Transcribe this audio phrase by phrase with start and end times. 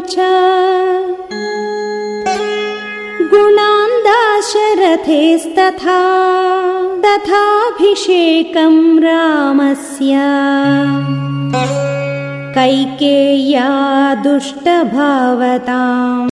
[0.00, 0.16] च
[3.32, 6.00] गुणान् दाशरथेस्तथा
[7.04, 10.14] तथाभिषेकम् रामस्य।
[12.54, 13.70] कैकेय्या
[14.14, 16.20] दुष्टभावताम्।